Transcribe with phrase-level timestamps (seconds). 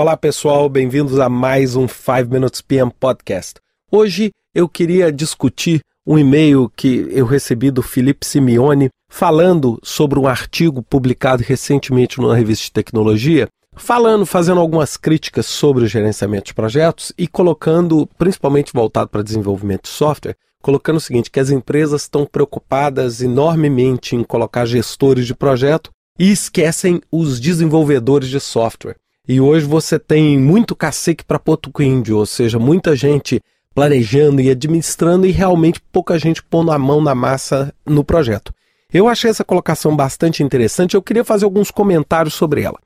[0.00, 3.60] Olá pessoal, bem-vindos a mais um 5 Minutes PM Podcast.
[3.92, 10.26] Hoje eu queria discutir um e-mail que eu recebi do Felipe Simeone falando sobre um
[10.26, 16.54] artigo publicado recentemente numa revista de tecnologia, falando, fazendo algumas críticas sobre o gerenciamento de
[16.54, 22.04] projetos e colocando, principalmente voltado para desenvolvimento de software, colocando o seguinte, que as empresas
[22.04, 28.96] estão preocupadas enormemente em colocar gestores de projeto e esquecem os desenvolvedores de software.
[29.32, 33.40] E hoje você tem muito cacique para Porto índio, ou seja, muita gente
[33.72, 38.52] planejando e administrando e realmente pouca gente pondo a mão na massa no projeto.
[38.92, 42.76] Eu achei essa colocação bastante interessante, eu queria fazer alguns comentários sobre ela.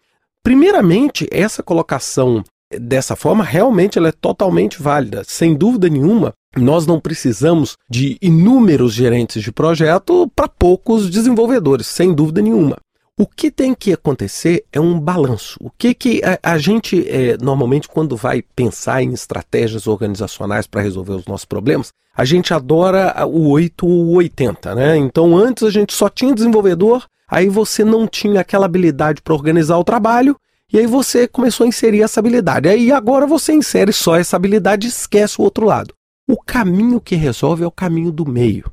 [0.43, 2.45] Primeiramente, essa colocação
[2.79, 5.23] dessa forma realmente ela é totalmente válida.
[5.25, 12.13] Sem dúvida nenhuma, nós não precisamos de inúmeros gerentes de projeto para poucos desenvolvedores, sem
[12.13, 12.77] dúvida nenhuma.
[13.17, 15.57] O que tem que acontecer é um balanço.
[15.61, 20.83] O que, que a, a gente, é, normalmente, quando vai pensar em estratégias organizacionais para
[20.83, 24.97] resolver os nossos problemas, a gente adora o 8 ou 80, né?
[24.97, 29.79] Então, antes a gente só tinha desenvolvedor, aí você não tinha aquela habilidade para organizar
[29.79, 30.37] o trabalho,
[30.73, 32.69] e aí você começou a inserir essa habilidade.
[32.69, 35.95] Aí agora você insere só essa habilidade e esquece o outro lado.
[36.29, 38.73] O caminho que resolve é o caminho do meio.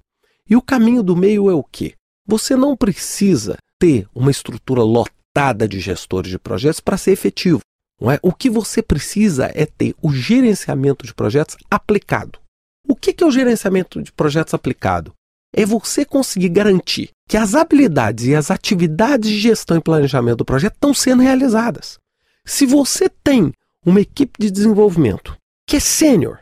[0.50, 1.94] E o caminho do meio é o quê?
[2.26, 7.62] Você não precisa ter uma estrutura lotada de gestores de projetos para ser efetivo.
[8.00, 8.20] Não é?
[8.22, 12.40] O que você precisa é ter o gerenciamento de projetos aplicado.
[12.88, 15.14] O que é o gerenciamento de projetos aplicado?
[15.56, 20.46] É você conseguir garantir que as habilidades e as atividades de gestão e planejamento do
[20.46, 21.98] projeto estão sendo realizadas.
[22.46, 23.52] Se você tem
[23.84, 25.36] uma equipe de desenvolvimento
[25.68, 26.40] que é sênior,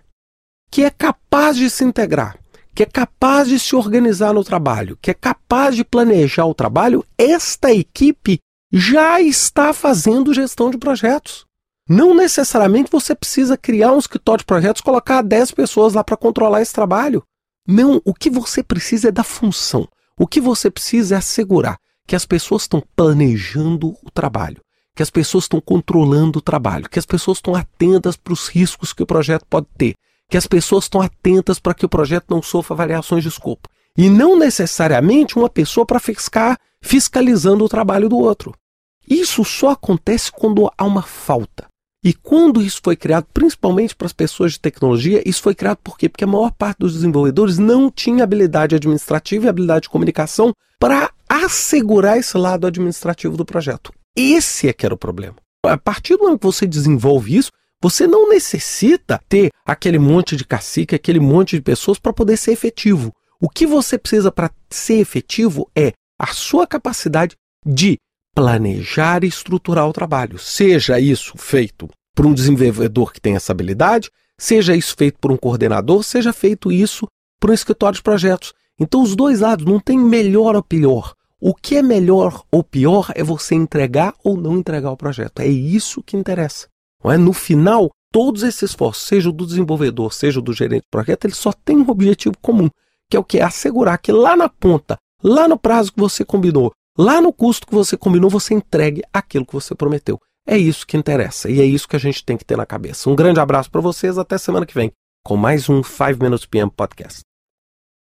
[0.70, 2.38] que é capaz de se integrar,
[2.80, 7.04] que é capaz de se organizar no trabalho, que é capaz de planejar o trabalho,
[7.18, 8.40] esta equipe
[8.72, 11.46] já está fazendo gestão de projetos.
[11.90, 16.62] Não necessariamente você precisa criar um escritório de projetos, colocar 10 pessoas lá para controlar
[16.62, 17.22] esse trabalho.
[17.68, 19.86] Não, o que você precisa é da função.
[20.18, 21.78] O que você precisa é assegurar
[22.08, 24.62] que as pessoas estão planejando o trabalho,
[24.96, 28.94] que as pessoas estão controlando o trabalho, que as pessoas estão atentas para os riscos
[28.94, 29.96] que o projeto pode ter,
[30.30, 33.68] que as pessoas estão atentas para que o projeto não sofra variações de escopo.
[33.98, 38.54] E não necessariamente uma pessoa para ficar fiscalizando o trabalho do outro.
[39.10, 41.68] Isso só acontece quando há uma falta.
[42.04, 45.98] E quando isso foi criado, principalmente para as pessoas de tecnologia, isso foi criado por
[45.98, 46.08] quê?
[46.08, 51.12] Porque a maior parte dos desenvolvedores não tinha habilidade administrativa e habilidade de comunicação para
[51.28, 53.92] assegurar esse lado administrativo do projeto.
[54.16, 55.36] Esse é que era o problema.
[55.66, 57.52] A partir do momento que você desenvolve isso,
[57.82, 62.52] você não necessita ter aquele monte de cacique, aquele monte de pessoas para poder ser
[62.52, 63.14] efetivo.
[63.42, 67.98] O que você precisa para ser efetivo é a sua capacidade de
[68.36, 70.38] planejar e estruturar o trabalho.
[70.38, 75.38] Seja isso feito por um desenvolvedor que tem essa habilidade, seja isso feito por um
[75.38, 77.08] coordenador, seja feito isso
[77.40, 78.54] por um escritório de projetos.
[78.78, 81.14] Então, os dois lados não tem melhor ou pior.
[81.40, 85.40] O que é melhor ou pior é você entregar ou não entregar o projeto.
[85.40, 86.68] É isso que interessa.
[87.06, 87.18] É?
[87.18, 91.26] No final, todos esses esforços, seja o do desenvolvedor, seja o do gerente de projeto,
[91.26, 92.70] ele só tem um objetivo comum,
[93.10, 93.40] que é o que?
[93.40, 97.68] É assegurar que lá na ponta, lá no prazo que você combinou, lá no custo
[97.68, 100.20] que você combinou, você entregue aquilo que você prometeu.
[100.48, 103.10] É isso que interessa e é isso que a gente tem que ter na cabeça.
[103.10, 104.92] Um grande abraço para vocês, até semana que vem,
[105.24, 107.29] com mais um 5 Minutes PM Podcast.